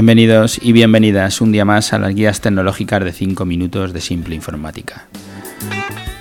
Bienvenidos 0.00 0.58
y 0.62 0.72
bienvenidas 0.72 1.42
un 1.42 1.52
día 1.52 1.66
más 1.66 1.92
a 1.92 1.98
las 1.98 2.14
guías 2.14 2.40
tecnológicas 2.40 3.04
de 3.04 3.12
5 3.12 3.44
minutos 3.44 3.92
de 3.92 4.00
Simple 4.00 4.34
Informática. 4.34 5.08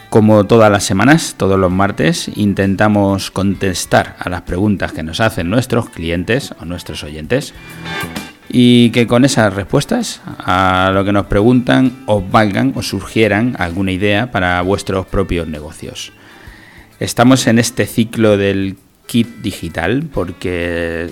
Como 0.09 0.43
todas 0.43 0.69
las 0.69 0.83
semanas, 0.83 1.35
todos 1.37 1.57
los 1.57 1.71
martes, 1.71 2.29
intentamos 2.35 3.31
contestar 3.31 4.17
a 4.19 4.27
las 4.27 4.41
preguntas 4.41 4.91
que 4.91 5.01
nos 5.01 5.21
hacen 5.21 5.49
nuestros 5.49 5.87
clientes 5.87 6.53
o 6.59 6.65
nuestros 6.65 7.05
oyentes 7.05 7.53
y 8.49 8.89
que 8.89 9.07
con 9.07 9.23
esas 9.23 9.53
respuestas 9.53 10.19
a 10.39 10.91
lo 10.93 11.05
que 11.05 11.13
nos 11.13 11.27
preguntan 11.27 12.03
os 12.05 12.29
valgan 12.29 12.73
o 12.75 12.81
surgieran 12.81 13.55
alguna 13.59 13.93
idea 13.93 14.29
para 14.29 14.61
vuestros 14.61 15.05
propios 15.05 15.47
negocios. 15.47 16.11
Estamos 16.99 17.47
en 17.47 17.59
este 17.59 17.85
ciclo 17.85 18.35
del 18.35 18.75
kit 19.09 19.41
digital 19.41 20.03
porque 20.13 21.09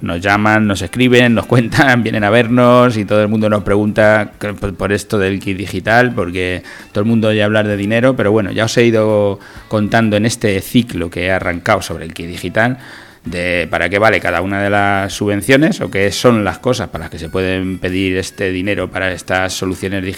nos 0.00 0.20
llaman, 0.20 0.64
nos 0.64 0.80
escriben, 0.80 1.34
nos 1.34 1.46
cuentan, 1.46 2.02
vienen 2.04 2.22
a 2.22 2.30
vernos 2.30 2.96
y 2.96 3.04
todo 3.04 3.20
el 3.20 3.26
mundo 3.26 3.50
nos 3.50 3.64
pregunta 3.64 4.30
por 4.78 4.92
esto 4.92 5.18
del 5.18 5.40
kit 5.40 5.56
digital 5.56 6.14
porque 6.14 6.62
todo 6.92 7.02
el 7.02 7.10
mundo 7.10 7.28
oye 7.28 7.42
hablar 7.42 7.66
de 7.66 7.76
dinero, 7.76 8.14
pero 8.14 8.30
bueno, 8.30 8.52
ya 8.52 8.66
os 8.66 8.76
he 8.76 8.84
ido 8.84 9.40
contando 9.66 10.16
en 10.16 10.24
este 10.24 10.60
ciclo 10.60 11.10
que 11.10 11.24
he 11.24 11.32
arrancado 11.32 11.82
sobre 11.82 12.04
el 12.04 12.14
kit 12.14 12.28
digital 12.28 12.78
de 13.24 13.66
para 13.68 13.88
qué 13.88 13.98
vale 13.98 14.20
cada 14.20 14.40
una 14.40 14.62
de 14.62 14.70
las 14.70 15.12
subvenciones 15.12 15.80
o 15.80 15.90
qué 15.90 16.12
son 16.12 16.44
las 16.44 16.60
cosas 16.60 16.90
para 16.90 17.04
las 17.04 17.10
que 17.10 17.18
se 17.18 17.28
pueden 17.28 17.80
pedir 17.80 18.18
este 18.18 18.52
dinero 18.52 18.88
para 18.88 19.10
estas 19.10 19.52
soluciones 19.52 20.16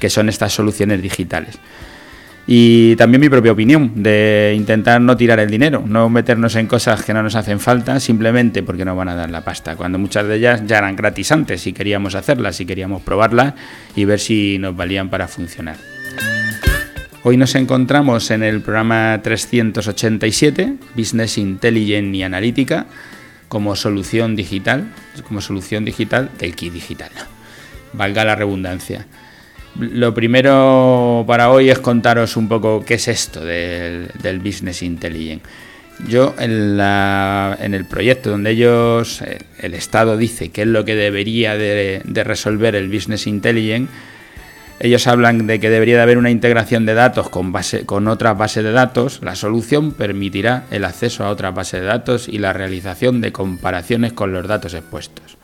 que 0.00 0.10
son 0.10 0.28
estas 0.28 0.52
soluciones 0.52 1.00
digitales 1.00 1.56
y 2.46 2.94
también 2.96 3.20
mi 3.20 3.28
propia 3.28 3.52
opinión 3.52 3.92
de 3.94 4.54
intentar 4.56 5.00
no 5.00 5.16
tirar 5.16 5.38
el 5.40 5.50
dinero, 5.50 5.82
no 5.86 6.10
meternos 6.10 6.56
en 6.56 6.66
cosas 6.66 7.02
que 7.02 7.14
no 7.14 7.22
nos 7.22 7.34
hacen 7.34 7.58
falta 7.58 7.98
simplemente 8.00 8.62
porque 8.62 8.84
nos 8.84 8.96
van 8.96 9.08
a 9.08 9.14
dar 9.14 9.30
la 9.30 9.42
pasta, 9.42 9.76
cuando 9.76 9.98
muchas 9.98 10.26
de 10.26 10.36
ellas 10.36 10.62
ya 10.66 10.78
eran 10.78 10.96
gratis 10.96 11.32
antes 11.32 11.62
si 11.62 11.72
queríamos 11.72 12.14
hacerlas, 12.14 12.56
si 12.56 12.66
queríamos 12.66 13.02
probarlas 13.02 13.54
y 13.96 14.04
ver 14.04 14.20
si 14.20 14.58
nos 14.58 14.76
valían 14.76 15.08
para 15.08 15.26
funcionar. 15.26 15.76
Hoy 17.22 17.38
nos 17.38 17.54
encontramos 17.54 18.30
en 18.30 18.42
el 18.42 18.60
programa 18.60 19.18
387, 19.22 20.74
Business 20.94 21.38
Intelligence 21.38 22.14
y 22.18 22.22
Analítica, 22.22 22.84
como 23.48 23.76
solución 23.76 24.36
digital, 24.36 24.92
como 25.26 25.40
solución 25.40 25.86
digital 25.86 26.30
del 26.38 26.54
kit 26.54 26.74
digital. 26.74 27.10
Valga 27.94 28.26
la 28.26 28.34
redundancia. 28.34 29.06
Lo 29.78 30.14
primero 30.14 31.24
para 31.26 31.50
hoy 31.50 31.68
es 31.68 31.80
contaros 31.80 32.36
un 32.36 32.48
poco 32.48 32.84
qué 32.84 32.94
es 32.94 33.08
esto 33.08 33.44
del, 33.44 34.08
Business 34.42 34.82
Intelligence. 34.82 35.44
Yo 36.08 36.34
en, 36.38 37.74
el 37.74 37.84
proyecto 37.84 38.30
donde 38.30 38.50
ellos, 38.50 39.22
el 39.58 39.74
Estado 39.74 40.16
dice 40.16 40.50
qué 40.50 40.62
es 40.62 40.68
lo 40.68 40.84
que 40.84 40.94
debería 40.94 41.56
de, 41.56 42.02
resolver 42.24 42.76
el 42.76 42.88
Business 42.88 43.26
Intelligence, 43.26 43.92
ellos 44.78 45.06
hablan 45.06 45.46
de 45.46 45.58
que 45.58 45.70
debería 45.70 45.96
de 45.96 46.02
haber 46.02 46.18
una 46.18 46.30
integración 46.30 46.86
de 46.86 46.94
datos 46.94 47.28
con, 47.28 47.52
base, 47.52 47.84
con 47.84 48.06
otras 48.06 48.36
bases 48.36 48.64
de 48.64 48.72
datos. 48.72 49.20
La 49.22 49.34
solución 49.34 49.92
permitirá 49.92 50.64
el 50.70 50.84
acceso 50.84 51.24
a 51.24 51.30
otras 51.30 51.54
bases 51.54 51.80
de 51.80 51.86
datos 51.86 52.28
y 52.28 52.38
la 52.38 52.52
realización 52.52 53.20
de 53.20 53.32
comparaciones 53.32 54.12
con 54.12 54.32
los 54.32 54.46
datos 54.46 54.74
expuestos. 54.74 55.36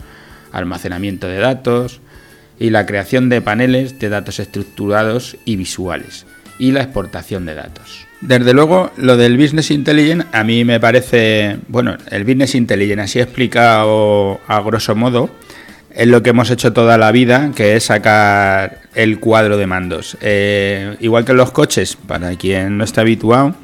Almacenamiento 0.53 1.28
de 1.28 1.39
datos, 1.39 2.00
y 2.61 2.70
la 2.70 2.86
creación 2.86 3.28
de 3.28 3.41
paneles 3.41 3.98
de 3.98 4.08
datos 4.08 4.39
estructurados 4.39 5.36
y 5.44 5.56
visuales 5.56 6.27
y 6.61 6.70
la 6.70 6.83
exportación 6.83 7.47
de 7.47 7.55
datos. 7.55 8.06
Desde 8.20 8.53
luego, 8.53 8.92
lo 8.98 9.16
del 9.16 9.39
Business 9.39 9.70
Intelligence 9.70 10.27
a 10.30 10.44
mí 10.44 10.64
me 10.64 10.78
parece, 10.78 11.56
bueno, 11.69 11.97
el 12.11 12.25
Business 12.25 12.55
Intelligence 12.55 13.03
así 13.03 13.19
explicado 13.19 14.41
a 14.47 14.61
grosso 14.61 14.94
modo, 14.94 15.31
es 15.94 16.06
lo 16.06 16.22
que 16.22 16.31
hemos 16.31 16.50
hecho 16.50 16.72
toda 16.75 16.98
la 16.98 17.12
vida, 17.12 17.50
que 17.56 17.77
es 17.77 17.84
sacar 17.84 18.83
el 18.94 19.19
cuadro 19.19 19.56
de 19.56 19.66
mandos. 19.66 20.19
Eh, 20.20 20.97
igual 21.00 21.25
que 21.25 21.32
en 21.32 21.38
los 21.38 21.50
coches, 21.50 21.97
para 21.97 22.37
quien 22.37 22.76
no 22.76 22.84
está 22.84 23.00
habituado, 23.00 23.54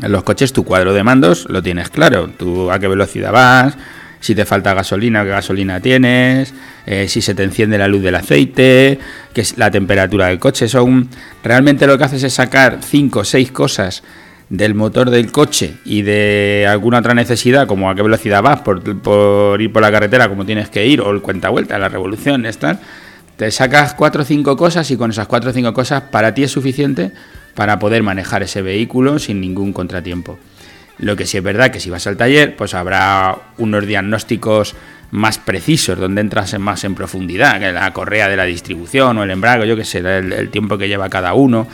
en 0.00 0.12
los 0.12 0.22
coches 0.22 0.52
tu 0.52 0.64
cuadro 0.64 0.94
de 0.94 1.02
mandos 1.02 1.46
lo 1.48 1.60
tienes 1.60 1.90
claro, 1.90 2.30
tú 2.38 2.70
a 2.70 2.78
qué 2.78 2.86
velocidad 2.86 3.32
vas, 3.32 3.76
si 4.20 4.34
te 4.34 4.44
falta 4.44 4.74
gasolina, 4.74 5.22
qué 5.24 5.30
gasolina 5.30 5.80
tienes, 5.80 6.54
eh, 6.86 7.08
si 7.08 7.20
se 7.20 7.34
te 7.34 7.42
enciende 7.42 7.78
la 7.78 7.88
luz 7.88 8.02
del 8.02 8.14
aceite, 8.14 8.98
que 9.32 9.40
es 9.40 9.58
la 9.58 9.70
temperatura 9.70 10.28
del 10.28 10.38
coche. 10.38 10.68
Son 10.68 11.08
realmente 11.42 11.86
lo 11.86 11.98
que 11.98 12.04
haces 12.04 12.22
es 12.22 12.34
sacar 12.34 12.78
cinco 12.82 13.20
o 13.20 13.24
seis 13.24 13.50
cosas 13.52 14.02
del 14.48 14.74
motor 14.74 15.10
del 15.10 15.30
coche 15.30 15.74
y 15.84 16.02
de 16.02 16.66
alguna 16.68 16.98
otra 16.98 17.14
necesidad, 17.14 17.66
como 17.66 17.90
a 17.90 17.94
qué 17.94 18.02
velocidad 18.02 18.42
vas 18.42 18.60
por, 18.60 18.82
ir 19.60 19.72
por 19.72 19.82
la 19.82 19.92
carretera 19.92 20.28
como 20.28 20.46
tienes 20.46 20.70
que 20.70 20.86
ir, 20.86 21.00
o 21.00 21.10
el 21.10 21.20
cuenta 21.20 21.50
vuelta, 21.50 21.78
la 21.78 21.88
revolución, 21.88 22.46
te 23.36 23.50
sacas 23.52 23.94
cuatro 23.94 24.22
o 24.22 24.24
cinco 24.24 24.56
cosas 24.56 24.90
y 24.90 24.96
con 24.96 25.10
esas 25.10 25.28
cuatro 25.28 25.50
o 25.50 25.52
cinco 25.52 25.72
cosas 25.72 26.02
para 26.10 26.34
ti 26.34 26.42
es 26.42 26.50
suficiente 26.50 27.12
para 27.54 27.78
poder 27.78 28.02
manejar 28.02 28.42
ese 28.42 28.62
vehículo 28.62 29.18
sin 29.18 29.40
ningún 29.40 29.72
contratiempo. 29.72 30.38
Lo 30.98 31.16
que 31.16 31.26
sí 31.26 31.36
es 31.36 31.42
verdad 31.42 31.70
que 31.70 31.80
si 31.80 31.90
vas 31.90 32.06
al 32.06 32.16
taller, 32.16 32.56
pues 32.56 32.74
habrá 32.74 33.36
unos 33.58 33.86
diagnósticos 33.86 34.74
más 35.10 35.38
precisos, 35.38 35.98
donde 35.98 36.20
entras 36.20 36.58
más 36.58 36.84
en 36.84 36.94
profundidad, 36.94 37.60
que 37.60 37.72
la 37.72 37.92
correa 37.92 38.28
de 38.28 38.36
la 38.36 38.44
distribución 38.44 39.16
o 39.18 39.22
el 39.22 39.30
embrague, 39.30 39.66
yo 39.66 39.76
que 39.76 39.84
sé, 39.84 39.98
el, 39.98 40.50
tiempo 40.50 40.76
que 40.76 40.88
lleva 40.88 41.08
cada 41.08 41.34
uno, 41.34 41.66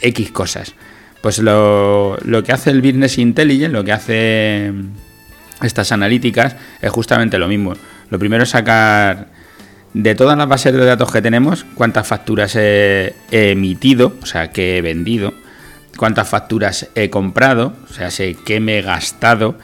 X 0.00 0.30
cosas. 0.30 0.74
Pues 1.20 1.38
lo, 1.38 2.16
lo 2.24 2.42
que 2.42 2.52
hace 2.52 2.70
el 2.70 2.80
Business 2.80 3.18
Intelligence, 3.18 3.72
lo 3.72 3.84
que 3.84 3.92
hace 3.92 4.72
estas 5.60 5.92
analíticas, 5.92 6.56
es 6.80 6.90
justamente 6.90 7.36
lo 7.36 7.48
mismo. 7.48 7.74
Lo 8.08 8.18
primero 8.18 8.44
es 8.44 8.50
sacar 8.50 9.28
de 9.92 10.14
todas 10.14 10.38
las 10.38 10.48
bases 10.48 10.72
de 10.72 10.84
datos 10.84 11.12
que 11.12 11.20
tenemos, 11.20 11.66
cuántas 11.74 12.06
facturas 12.06 12.54
he 12.56 13.12
emitido, 13.30 14.14
o 14.22 14.26
sea, 14.26 14.50
que 14.50 14.78
he 14.78 14.82
vendido, 14.82 15.34
cuántas 15.96 16.28
facturas 16.28 16.88
he 16.94 17.10
comprado, 17.10 17.72
o 17.88 17.92
sea, 17.92 18.10
sé 18.10 18.36
qué 18.44 18.60
me 18.60 18.78
he 18.78 18.82
gastado, 18.82 19.56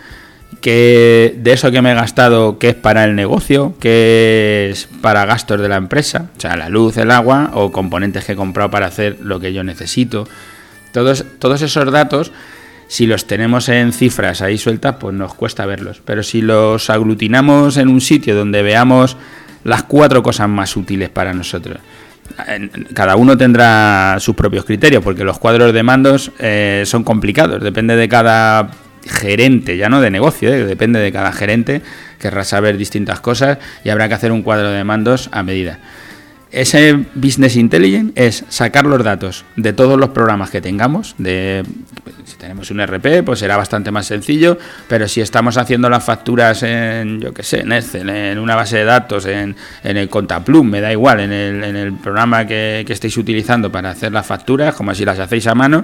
qué 0.61 1.35
de 1.39 1.53
eso 1.53 1.71
que 1.71 1.83
me 1.83 1.93
he 1.93 1.95
gastado, 1.95 2.59
qué 2.59 2.71
es 2.71 2.75
para 2.75 3.05
el 3.05 3.15
negocio, 3.15 3.75
qué 3.81 4.69
es 4.71 4.89
para 5.01 5.25
gastos 5.25 5.61
de 5.61 5.69
la 5.69 5.77
empresa, 5.77 6.31
o 6.37 6.41
sea, 6.41 6.57
la 6.57 6.69
luz, 6.69 6.97
el 6.97 7.11
agua 7.11 7.51
o 7.55 7.73
componentes 7.73 8.25
que 8.25 8.33
he 8.33 8.37
comprado 8.37 8.71
para 8.71 8.87
hacer 8.87 9.19
lo 9.21 9.41
que 9.41 9.53
yo 9.53 9.65
necesito. 9.65 10.29
Todos, 10.93 11.25
todos 11.39 11.63
esos 11.63 11.91
datos, 11.91 12.33
si 12.89 13.07
los 13.07 13.27
tenemos 13.27 13.69
en 13.69 13.93
cifras 13.93 14.43
ahí 14.43 14.59
sueltas, 14.59 14.97
pues 14.99 15.15
nos 15.15 15.35
cuesta 15.35 15.67
verlos. 15.67 16.01
Pero 16.05 16.23
si 16.23 16.41
los 16.41 16.89
aglutinamos 16.91 17.77
en 17.77 17.89
un 17.89 18.01
sitio 18.01 18.37
donde 18.37 18.63
veamos 18.63 19.17
las 19.65 19.83
cuatro 19.83 20.23
cosas 20.23 20.49
más 20.49 20.77
útiles 20.77 21.09
para 21.09 21.35
nosotros, 21.35 21.79
cada 22.95 23.17
uno 23.17 23.37
tendrá 23.37 24.17
sus 24.21 24.35
propios 24.35 24.65
criterios, 24.65 25.03
porque 25.03 25.25
los 25.25 25.39
cuadros 25.39 25.73
de 25.73 25.83
mandos 25.83 26.33
eh, 26.39 26.83
son 26.87 27.05
complicados, 27.05 27.63
depende 27.63 27.97
de 27.97 28.09
cada 28.09 28.71
gerente, 29.07 29.77
ya 29.77 29.89
no 29.89 30.01
de 30.01 30.11
negocio, 30.11 30.53
eh, 30.53 30.65
depende 30.65 31.01
de 31.01 31.13
cada 31.13 31.33
gerente, 31.33 31.83
querrá 32.19 32.45
saber 32.45 32.77
distintas 32.77 33.21
cosas 33.21 33.59
y 33.85 33.91
habrá 33.91 34.09
que 34.09 34.15
hacer 34.15 34.33
un 34.33 34.43
cuadro 34.43 34.71
de 34.71 34.85
mandos 34.85 35.29
a 35.33 35.43
medida. 35.43 35.79
Ese 36.53 37.07
Business 37.15 37.57
Intelligence 37.57 38.13
es 38.15 38.45
sacar 38.49 38.87
los 38.87 39.03
datos 39.03 39.45
de 39.57 39.73
todos 39.73 39.99
los 39.99 40.11
programas 40.11 40.51
que 40.51 40.61
tengamos, 40.61 41.17
de 41.19 41.65
si 42.25 42.37
tenemos 42.37 42.71
un 42.71 42.81
RP, 42.81 43.25
pues 43.25 43.41
será 43.41 43.57
bastante 43.57 43.91
más 43.91 44.07
sencillo, 44.07 44.57
pero 44.89 45.09
si 45.09 45.21
estamos 45.21 45.57
haciendo 45.57 45.91
las 45.91 46.05
facturas 46.05 46.63
en, 46.63 47.21
yo 47.21 47.35
qué 47.35 47.43
sé, 47.43 47.61
en 47.61 47.73
Excel, 47.73 48.09
en 48.09 48.39
una 48.39 48.55
base 48.55 48.79
de 48.79 48.85
datos, 48.85 49.27
en, 49.27 49.57
el 49.83 50.09
Contaplum, 50.09 50.69
me 50.69 50.81
da 50.81 50.93
igual, 50.93 51.21
en 51.21 51.33
el, 51.33 51.65
en 51.65 51.77
el 51.77 51.93
programa 51.95 52.47
que, 52.47 52.85
que 52.87 52.93
estéis 52.93 53.17
utilizando 53.17 53.73
para 53.73 53.91
hacer 53.91 54.13
las 54.13 54.27
facturas, 54.27 54.75
como 54.77 54.95
si 54.95 55.05
las 55.05 55.19
hacéis 55.19 55.49
a 55.49 55.55
mano, 55.55 55.83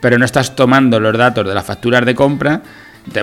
pero 0.00 0.18
no 0.18 0.24
estás 0.24 0.56
tomando 0.56 0.98
los 0.98 1.16
datos 1.16 1.46
de 1.46 1.54
las 1.54 1.64
facturas 1.64 2.04
de 2.04 2.14
compra, 2.16 2.60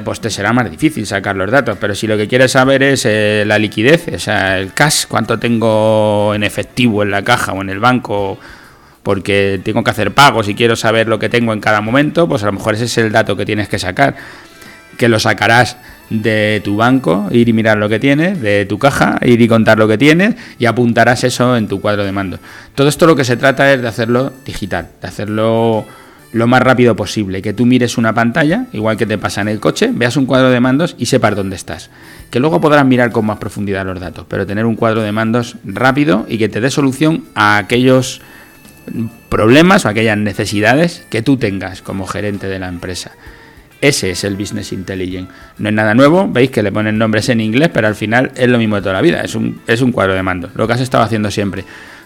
pues 0.04 0.20
te 0.20 0.30
será 0.30 0.54
más 0.54 0.70
difícil 0.70 1.06
sacar 1.06 1.36
los 1.36 1.50
datos. 1.50 1.78
Pero 1.80 1.96
si 1.96 2.08
lo 2.08 2.18
que 2.18 2.28
quieres 2.28 2.52
saber 2.52 2.84
es 2.84 3.06
eh, 3.06 3.44
la 3.46 3.58
liquidez, 3.58 4.08
o 4.14 4.20
sea, 4.20 4.60
el 4.60 4.74
cash, 4.74 5.06
cuánto 5.08 5.40
tengo 5.40 6.34
en 6.34 6.44
efectivo 6.44 7.04
en 7.04 7.12
la 7.12 7.24
caja 7.24 7.54
o 7.54 7.62
en 7.62 7.70
el 7.70 7.80
banco 7.80 8.38
porque 9.04 9.60
tengo 9.64 9.84
que 9.84 9.92
hacer 9.92 10.14
pagos 10.14 10.48
y 10.50 10.56
quiero 10.56 10.76
saber 10.76 11.08
lo 11.08 11.20
que 11.20 11.30
tengo 11.30 11.54
en 11.54 11.62
cada 11.62 11.82
momento, 11.82 12.28
pues 12.28 12.44
a 12.44 12.48
lo 12.48 12.52
mejor 12.52 12.76
ese 12.76 12.86
es 12.86 12.98
el 12.98 13.12
dato 13.12 13.36
que 13.36 13.46
tienes 13.46 13.70
que 13.70 13.80
sacar, 13.80 14.16
que 14.98 15.10
lo 15.10 15.20
sacarás 15.20 15.78
de 16.10 16.62
tu 16.64 16.76
banco, 16.76 17.28
ir 17.32 17.48
y 17.48 17.54
mirar 17.54 17.78
lo 17.78 17.88
que 17.88 18.00
tienes, 18.00 18.42
de 18.42 18.66
tu 18.66 18.78
caja, 18.78 19.18
ir 19.22 19.42
y 19.42 19.48
contar 19.48 19.78
lo 19.78 19.88
que 19.88 19.98
tienes 19.98 20.36
y 20.58 20.66
apuntarás 20.66 21.24
eso 21.24 21.56
en 21.56 21.68
tu 21.68 21.80
cuadro 21.82 22.04
de 22.04 22.12
mando. 22.12 22.40
Todo 22.76 22.90
esto 22.90 23.08
lo 23.08 23.16
que 23.16 23.24
se 23.24 23.38
trata 23.38 23.72
es 23.74 23.82
de 23.82 23.88
hacerlo 23.88 24.34
digital, 24.46 24.90
de 25.02 25.08
hacerlo 25.08 25.86
lo 26.32 26.48
más 26.48 26.62
rápido 26.62 26.96
posible, 26.96 27.42
que 27.42 27.54
tú 27.54 27.66
mires 27.66 27.98
una 27.98 28.14
pantalla, 28.14 28.68
igual 28.72 28.98
que 28.98 29.06
te 29.06 29.18
pasa 29.18 29.42
en 29.42 29.48
el 29.48 29.60
coche, 29.60 29.90
veas 29.94 30.16
un 30.16 30.26
cuadro 30.26 30.50
de 30.50 30.60
mandos 30.60 30.96
y 30.98 31.08
sepas 31.08 31.36
dónde 31.36 31.56
estás. 31.56 31.90
Que 32.30 32.40
luego 32.40 32.62
podrás 32.62 32.86
mirar 32.86 33.12
con 33.12 33.26
más 33.26 33.40
profundidad 33.40 33.86
los 33.86 34.00
datos, 34.00 34.26
pero 34.28 34.46
tener 34.46 34.66
un 34.66 34.76
cuadro 34.76 35.02
de 35.02 35.12
mandos 35.12 35.58
rápido 35.64 36.26
y 36.30 36.38
que 36.38 36.50
te 36.50 36.62
dé 36.62 36.70
solución 36.70 37.26
a 37.34 37.58
aquellos 37.58 38.22
problemas 39.30 39.86
o 39.86 39.90
aquellas 39.90 40.18
necesidades 40.18 41.06
que 41.10 41.22
tú 41.22 41.38
tengas 41.38 41.82
como 41.82 42.06
gerente 42.06 42.48
de 42.48 42.60
la 42.60 42.68
empresa. 42.68 43.12
Ese 43.82 44.12
es 44.12 44.24
el 44.24 44.36
Business 44.36 44.74
Intelligence. 44.74 45.32
No 45.58 45.70
es 45.70 45.76
nada 45.76 45.94
nuevo, 45.94 46.28
veis 46.30 46.52
que 46.52 46.62
le 46.62 46.72
ponen 46.72 46.98
nombres 46.98 47.30
en 47.30 47.40
inglés, 47.40 47.70
pero 47.74 47.88
al 47.88 47.96
final 47.96 48.32
es 48.36 48.50
lo 48.50 48.58
mismo 48.58 48.76
de 48.76 48.82
toda 48.82 48.94
la 48.94 49.02
vida. 49.02 49.22
Es 49.22 49.36
un, 49.36 49.62
es 49.68 49.82
un 49.82 49.92
cuadro 49.92 50.14
de 50.14 50.22
mando, 50.22 50.50
lo 50.56 50.68
que 50.68 50.74
has 50.74 50.82
estado 50.82 51.04
haciendo 51.04 51.32
siempre. 51.32 51.64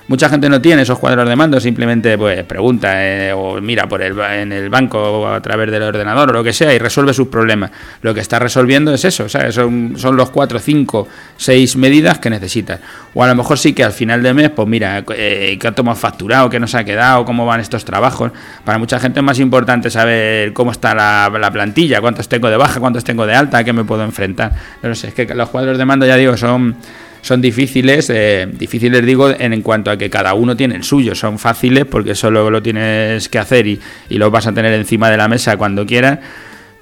Mucha 0.07 0.27
gente 0.27 0.49
no 0.49 0.59
tiene 0.59 0.81
esos 0.81 0.99
cuadros 0.99 1.27
de 1.29 1.35
mando, 1.35 1.61
simplemente 1.61 2.17
pues 2.17 2.43
pregunta 2.43 2.91
eh, 2.95 3.31
o 3.31 3.61
mira 3.61 3.87
por 3.87 4.01
el, 4.01 4.19
en 4.19 4.51
el 4.51 4.69
banco 4.69 4.99
o 4.99 5.27
a 5.27 5.41
través 5.41 5.71
del 5.71 5.81
ordenador 5.81 6.29
o 6.29 6.33
lo 6.33 6.43
que 6.43 6.51
sea 6.51 6.73
y 6.73 6.77
resuelve 6.77 7.13
sus 7.13 7.29
problemas. 7.29 7.71
Lo 8.01 8.13
que 8.13 8.19
está 8.19 8.37
resolviendo 8.37 8.93
es 8.93 9.05
eso, 9.05 9.29
son, 9.29 9.97
son 9.97 10.15
los 10.17 10.29
cuatro, 10.29 10.59
cinco, 10.59 11.07
seis 11.37 11.77
medidas 11.77 12.19
que 12.19 12.29
necesitas. 12.29 12.81
O 13.13 13.23
a 13.23 13.27
lo 13.27 13.35
mejor 13.35 13.57
sí 13.57 13.71
que 13.71 13.83
al 13.83 13.93
final 13.93 14.21
de 14.21 14.33
mes, 14.33 14.49
pues 14.49 14.67
mira, 14.67 15.05
eh, 15.15 15.57
qué 15.59 15.73
hemos 15.75 15.97
facturado, 15.97 16.49
qué 16.49 16.59
nos 16.59 16.75
ha 16.75 16.83
quedado, 16.83 17.23
cómo 17.23 17.45
van 17.45 17.61
estos 17.61 17.85
trabajos. 17.85 18.31
Para 18.65 18.77
mucha 18.77 18.99
gente 18.99 19.21
es 19.21 19.23
más 19.23 19.39
importante 19.39 19.89
saber 19.89 20.51
cómo 20.51 20.71
está 20.71 20.93
la, 20.93 21.31
la 21.39 21.51
plantilla, 21.51 22.01
cuántos 22.01 22.27
tengo 22.27 22.49
de 22.49 22.57
baja, 22.57 22.81
cuántos 22.81 23.05
tengo 23.05 23.25
de 23.25 23.35
alta, 23.35 23.59
a 23.59 23.63
qué 23.63 23.71
me 23.71 23.85
puedo 23.85 24.03
enfrentar. 24.03 24.51
Pero 24.81 24.95
sé, 24.95 25.09
es 25.09 25.13
que 25.13 25.25
los 25.33 25.47
cuadros 25.49 25.77
de 25.77 25.85
mando, 25.85 26.05
ya 26.05 26.17
digo, 26.17 26.35
son 26.35 26.75
son 27.23 27.41
difíciles, 27.41 28.09
eh, 28.09 28.47
difíciles 28.51 29.03
digo 29.05 29.29
en, 29.29 29.61
cuanto 29.61 29.89
a 29.89 29.97
que 29.97 30.09
cada 30.09 30.33
uno 30.35 30.55
tiene 30.55 30.75
el 30.75 30.83
suyo, 30.83 31.15
son 31.15 31.39
fáciles 31.39 31.85
porque 31.85 32.15
solo 32.15 32.51
lo 32.51 32.61
tienes 32.61 33.29
que 33.29 33.39
hacer 33.39 33.65
y, 33.65 33.79
y 34.09 34.17
lo 34.17 34.29
vas 34.29 34.45
a 34.45 34.53
tener 34.53 34.73
encima 34.73 35.09
de 35.09 35.17
la 35.17 35.27
mesa 35.27 35.57
cuando 35.57 35.85
quieras, 35.85 36.19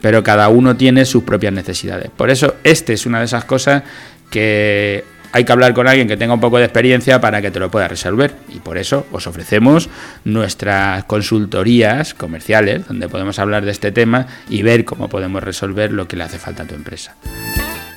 pero 0.02 0.24
cada 0.24 0.50
uno 0.50 0.76
tiene 0.76 1.06
sus 1.06 1.24
propias 1.24 1.54
necesidades. 1.54 2.10
Por 2.10 2.32
eso, 2.32 2.56
este 2.64 2.94
es 2.94 3.06
una 3.06 3.20
de 3.20 3.26
esas 3.26 3.46
cosas 3.46 3.84
que 4.32 5.06
hay 5.32 5.46
que 5.46 5.52
hablar 5.52 5.74
con 5.74 5.88
alguien 5.88 6.08
que 6.08 6.18
tenga 6.18 6.34
un 6.34 6.40
poco 6.40 6.58
de 6.58 6.66
experiencia 6.66 7.22
para 7.22 7.42
que 7.42 7.52
te 7.52 7.60
lo 7.60 7.70
pueda 7.70 7.88
resolver. 7.88 8.34
Y 8.50 8.60
por 8.60 8.78
eso 8.78 9.06
os 9.12 9.28
ofrecemos 9.28 9.90
nuestras 10.26 11.04
consultorías 11.06 12.14
comerciales, 12.14 12.88
donde 12.88 13.08
podemos 13.08 13.40
hablar 13.40 13.64
de 13.64 13.72
este 13.72 13.92
tema 13.92 14.28
y 14.50 14.64
ver 14.64 14.86
cómo 14.86 15.08
podemos 15.08 15.44
resolver 15.44 15.92
lo 15.92 16.08
que 16.08 16.18
le 16.18 16.24
hace 16.24 16.40
falta 16.40 16.64
a 16.64 16.66
tu 16.66 16.76
empresa. 16.76 17.16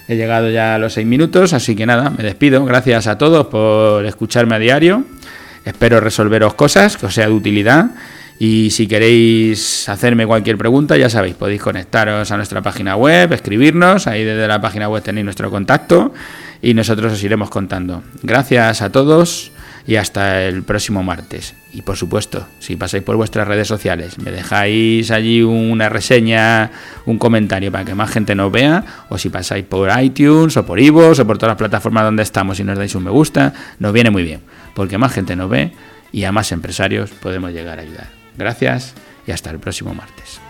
He 0.07 0.17
llegado 0.17 0.51
ya 0.51 0.75
a 0.75 0.79
los 0.79 0.93
seis 0.93 1.07
minutos, 1.07 1.53
así 1.55 1.75
que 1.75 1.87
nada, 1.87 2.11
me 2.11 2.23
despido. 2.23 2.65
Gracias 2.65 3.07
a 3.07 3.17
todos 3.17 3.47
por 3.47 4.05
escucharme 4.05 4.57
a 4.57 4.59
diario. 4.59 5.05
Espero 5.65 5.99
resolveros 5.99 6.55
cosas 6.55 6.97
que 6.97 7.07
os 7.07 7.15
sea 7.15 7.27
de 7.27 7.33
utilidad. 7.33 7.91
Y 8.39 8.71
si 8.71 8.87
queréis 8.87 9.89
hacerme 9.89 10.27
cualquier 10.27 10.59
pregunta, 10.59 10.97
ya 10.97 11.09
sabéis, 11.09 11.37
podéis 11.37 11.63
conectaros 11.63 12.31
a 12.31 12.37
nuestra 12.37 12.61
página 12.61 12.97
web, 12.97 13.33
escribirnos, 13.33 14.07
ahí 14.07 14.25
desde 14.25 14.47
la 14.49 14.61
página 14.61 14.89
web 14.89 15.03
tenéis 15.03 15.25
nuestro 15.25 15.51
contacto 15.51 16.13
y 16.61 16.75
nosotros 16.75 17.13
os 17.13 17.23
iremos 17.23 17.49
contando. 17.49 18.03
Gracias 18.23 18.83
a 18.83 18.91
todos 18.91 19.53
y 19.87 19.97
hasta 19.97 20.45
el 20.45 20.63
próximo 20.63 21.03
martes. 21.03 21.55
Y 21.73 21.83
por 21.83 21.97
supuesto, 21.97 22.47
si 22.61 22.77
pasáis 22.77 23.03
por 23.03 23.17
vuestras 23.17 23.47
redes 23.47 23.69
sociales, 23.69 24.19
me 24.19 24.31
dejáis 24.31 25.11
allí 25.11 25.43
una 25.43 25.89
reseña, 25.89 26.71
un 27.07 27.19
comentario 27.19 27.71
para 27.71 27.85
que 27.85 27.95
más 27.95 28.11
gente 28.11 28.35
nos 28.35 28.51
vea, 28.51 28.85
o 29.09 29.19
si 29.19 29.29
pasáis 29.29 29.65
por 29.65 29.91
iTunes 30.01 30.57
o 30.57 30.65
por 30.65 30.81
Ivo 30.81 31.11
o 31.11 31.27
por 31.27 31.39
todas 31.39 31.51
las 31.51 31.59
plataformas 31.59 32.05
donde 32.05 32.23
estamos 32.23 32.59
y 32.61 32.65
nos 32.65 32.79
dais 32.79 32.95
un 32.95 33.05
me 33.05 33.11
gusta, 33.11 33.53
nos 33.79 33.93
viene 33.93 34.11
muy 34.11 34.23
bien, 34.23 34.41
porque 34.75 34.99
más 34.99 35.13
gente 35.13 35.37
nos 35.37 35.51
ve 35.51 35.73
y 36.13 36.25
a 36.25 36.33
más 36.33 36.53
empresarios 36.53 37.11
podemos 37.11 37.53
llegar 37.53 37.79
a 37.79 37.83
ayudar. 37.83 38.09
Gracias 38.39 38.95
y 39.27 39.33
hasta 39.33 39.51
el 39.51 39.59
próximo 39.59 39.95
martes. 39.95 40.41